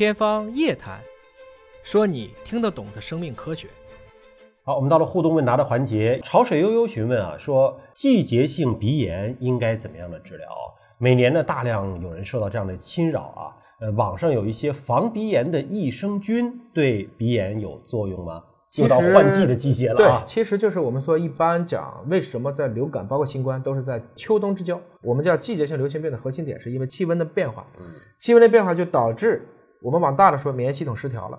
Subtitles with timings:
[0.00, 0.98] 天方夜谭，
[1.82, 3.68] 说你听得懂的生命科学。
[4.62, 6.18] 好，我们到了互动问答的环节。
[6.24, 10.48] 潮水悠悠询问啊，说季节性鼻炎应该怎么样的治疗？
[10.96, 13.52] 每年呢，大量有人受到这样的侵扰啊。
[13.82, 18.42] 呃，网上有一些防鼻炎的益生菌，对鼻炎有作用吗？
[18.78, 20.26] 又到换季的季节了啊对，！
[20.26, 24.80] 其实就是我们说一般讲，为什么在流感包括新冠都是在秋冬之交？
[25.02, 27.84] 我们叫季节性流行病的核心点是因为气温的变化，嗯
[28.16, 29.46] 气温的变化就导致
[29.82, 31.38] 我们往大了说免疫系统失调了。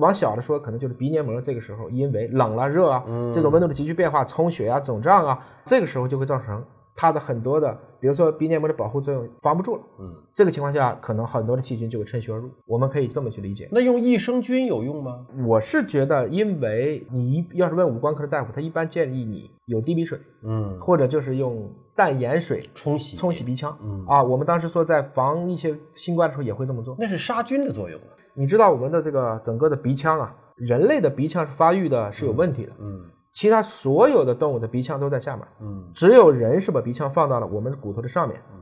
[0.00, 9.82] 往小了说，可能就是鼻黏膜这个时候因为冷了、热啊，嗯这种温度的急剧变化，充血啊、肿胀啊，这个时候就会造成它的很多的，比如说鼻黏膜的保护作用防不住了。
[9.98, 12.50] 嗯，这个情况下，可能很多的细菌就会趁虚而入。
[12.66, 13.68] 我们可以这么去理解。
[13.72, 15.26] 那用益生菌有用吗？
[15.46, 23.76] 我是觉得，因为你一要是问五官科的大夫，他一般建议你有滴鼻水，嗯，或者就是用淡盐水冲洗冲洗鼻腔。
[23.82, 26.94] 嗯啊，我们当时说在防一些新冠的时候也会这么做。
[26.98, 28.06] 那是杀菌的作用啊。
[28.34, 33.00] 你知道我们的这个整个的鼻腔啊，人类的鼻腔是发育的是有问题的，嗯
[33.32, 38.40] 其他所有的动物的鼻腔都在下面，嗯只有人是把鼻腔放到了我们骨头的上面。
[38.52, 38.58] 嗯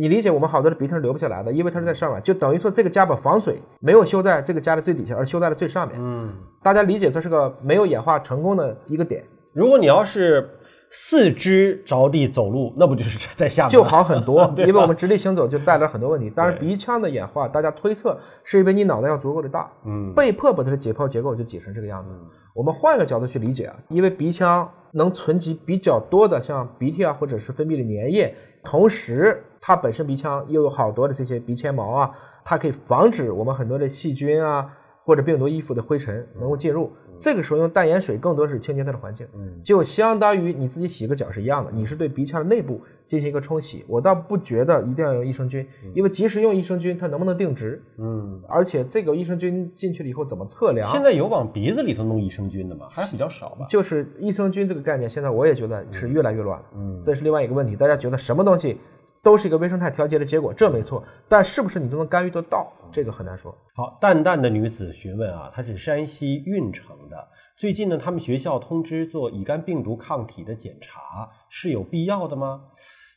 [0.00, 5.96] 你理解我们好多的鼻涕是流不下来的，因为它是在上面，就等于说这个家把防水没有修在这个家的最底下，而修在了最上面。
[6.00, 10.48] 嗯，大家理解这是个没有演化成功的一个点，如果你要是
[10.90, 16.30] 四肢着地走路，那不就是在下面就好很多， 因为我们直立行走就带来很多问题。
[16.30, 22.14] 当然，鼻腔的演化，大家推测是因为你脑袋要足够的大，嗯被迫把它的解剖结构就挤成这个样子。
[22.54, 32.10] 我们换一个角度去理解啊，因为鼻腔能存积比较多的像鼻涕啊，或者是分泌的粘液，同时它本身鼻腔又有好多的这些鼻纤毛啊，
[32.44, 34.66] 它可以防止我们很多的细菌啊
[35.04, 36.90] 或者病毒衣服的灰尘能够进入。
[37.18, 43.84] 这个时候用淡盐水更多是清洁它的环境，嗯就相当于你自己洗个脚是一样的，你是对鼻腔的内部进行一个冲洗。
[43.88, 47.82] 我倒不觉得一定要用益生菌，因为即使用益生菌，它能不能定植？
[47.96, 48.40] 嗯。
[48.48, 50.90] 而且这个益生菌进去了以后怎么测量？
[50.90, 52.86] 现在有往鼻子里头弄益生菌的吗？
[52.88, 53.66] 还是比较少吧。
[53.68, 56.64] 就是益生菌这个概念，现在我也觉得是越来越乱了。
[56.76, 57.74] 嗯这是另外一个问题。
[57.76, 58.78] 大家觉得什么东西
[59.22, 63.56] 都是一个微生态调节的结果，这没错，但是不是你都能干预得到，这个很难说。
[63.74, 67.28] 好，淡淡的女子询问啊，她是山西运城的。
[67.56, 72.62] 最近呢，他们学校通知做乙肝病毒抗体的检查，是有必要的吗？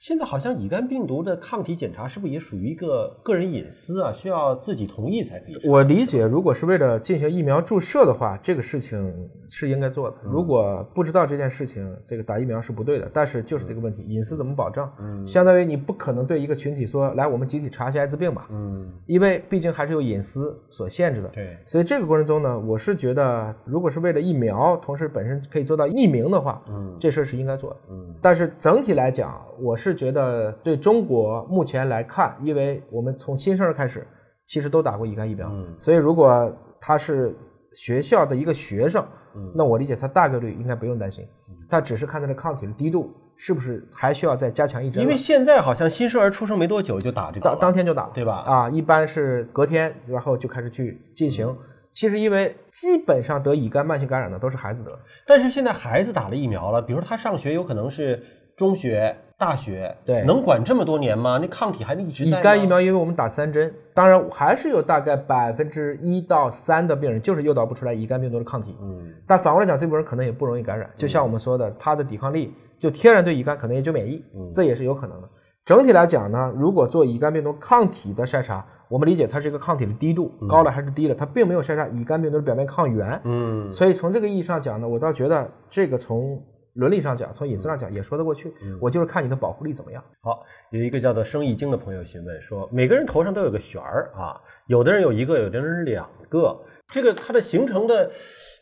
[0.00, 4.10] 现在好像乙肝病毒的抗体检查是不是也属于一个个人隐私啊？
[4.10, 5.70] 需要自己同意才可以上？
[5.70, 9.14] 我理解，如果是为了进行疫苗注射的话，这个事情
[9.50, 10.16] 是应该做的。
[10.22, 13.10] 如果不知道这件事情，这个打疫苗是不对的。
[13.12, 14.90] 但是就是这个问题，隐私怎么保障？
[15.00, 21.28] 嗯相当于你不可能对一个群体说，来，我们集体查一下艾滋病吧，嗯，因为毕竟还是有隐私所限制的。
[21.28, 27.76] 对，所以这个过程中呢，我是觉得，如果是为了疫苗，同时本身可以做到匿名的话，嗯这事儿是应该做的。
[27.90, 34.06] 嗯但是整体来讲，我是觉得对中国目前来看，因为我们从新生儿开始，
[34.46, 37.34] 其实都打过乙肝疫苗，嗯所以如果他是
[37.74, 41.26] 学校的一个学生，嗯那我理解他大概率应该不用担心，
[41.68, 45.02] 他只是看他的抗体的低度是不是还需要再加强一针。
[45.02, 51.56] 因为现在好像新生儿出生没多久就打这个当，当天就打了，对吧啊，一般是隔天，然后就开始去进行。
[51.92, 54.96] 其实因为基本上得乙肝慢性感染的都是孩子得，
[55.26, 58.22] 但是现在孩子打了疫苗了，比如他上学有可能是
[58.56, 60.22] 中学、大学，对。
[60.24, 61.38] 能管这么多年吗？
[61.40, 69.10] 那抗体还能一直在乙肝疫苗因为我们打三针，当然还是有大概百分之一到三的病人就是诱导不出来乙肝病毒的抗体，嗯。
[69.26, 74.52] 但反过来讲，这部分人可能也不容易感染，就像我们说的，他的抵抗力就天然对乙肝可能也就免疫，嗯。
[74.52, 75.28] 这也是有可能的。
[75.64, 83.72] 整体来讲呢，如果做乙肝病毒抗体的筛查，我们理解它是一个抗体的低度，高了还是低了，它并没有筛查乙肝病毒的表面抗原，嗯。
[83.72, 86.42] 所以从这个意义上讲呢，我倒觉得这个从
[86.74, 88.52] 伦理上讲，从隐私上讲也说得过去。
[88.80, 90.02] 我就是看你的保护力怎么样。
[90.20, 96.56] 好，有一个叫做生意经的朋友询问说，每个人头上都有个旋儿啊，有的人有一个，有的人是两个，
[96.88, 98.10] 这个它的形成的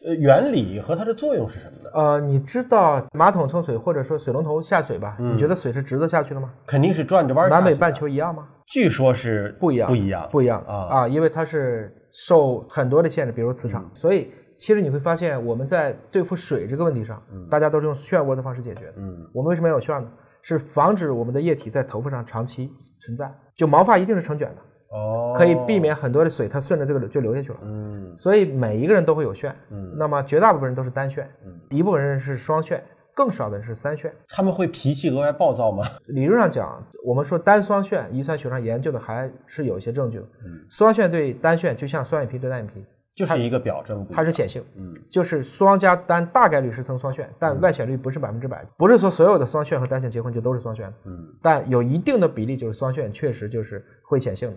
[0.06, 1.90] 呃原理和它的作用是什么呢？
[1.94, 5.16] 呃，你知道马桶冲水或者说水龙头下水吧？
[5.18, 6.52] 你觉得水是直的下去的吗？
[6.66, 8.48] 肯定是转着弯南北半，球一样吗？
[8.66, 11.08] 据说是不一样，不一样，不一样啊啊！
[11.08, 18.94] 因为它是受很多的限制，比如磁场，所以其实你会发现我们在对付水这个问题上，大家都是用漩涡的方式解决的。
[18.96, 20.10] 嗯我们为什么要有漩呢？
[20.42, 27.58] 是防止我们的液体在头发上长期存在，就毛发一定是成卷的，哦，可以避免很多的水它顺着这个就流下去了。
[27.62, 32.82] 嗯所以每一个人都会有漩，嗯那么绝大部分人都是单漩，嗯一部分人是双旋，
[33.14, 34.12] 更少的人是三旋。
[34.28, 35.86] 他们会脾气额外暴躁吗？
[36.08, 40.24] 理论上讲，我们说单双旋，遗传学上研究的还是有一些证据的。
[40.44, 42.84] 嗯双旋对单旋就像双眼皮对单眼皮，
[43.18, 44.94] 就是一个表征它是显性，嗯。
[45.10, 51.26] 就是双加单大概率是呈双旋，但外显率不是百分之百，不是说所有的双旋和单旋结婚就都是双旋，嗯。
[51.42, 54.56] 但有一定的比例就是双旋确实就是会显性的。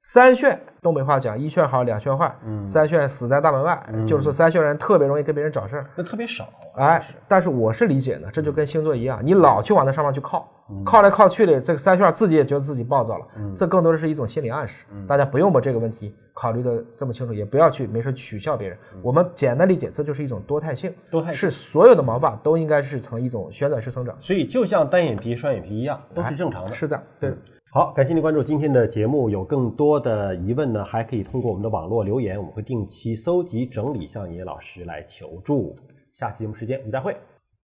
[0.00, 2.34] 三炫，东北话讲一炫好两炫坏，
[2.64, 5.86] 三炫死在大门外，就是说三炫人特别容易跟别人找事儿。
[5.96, 10.48] 那特别少，哎，但是我是理解的，这就跟星座一样，你老去往那上面去靠，
[10.84, 14.86] 靠来靠去的，这个三炫自己也觉得自己暴躁了，这更多的是一种心理暗示。
[15.06, 18.78] 大家不用把这个问题考虑的这么清楚，也不要去没事取笑别人。
[19.02, 26.72] 我们简单理解，这就是一种多态性，多态性是所有的毛发都应该是呈一种旋转式生长，所以就像单眼皮、双眼皮一样，都是正常的。
[26.72, 27.34] 是的，对。
[27.70, 29.28] 好，感谢您关注今天的节目。
[29.28, 35.76] 有更多的疑问呢，还可以通过我们的网络留言，我们会定期搜集整理向叶老师来求助。
[36.10, 37.14] 下期节目时间我们再会。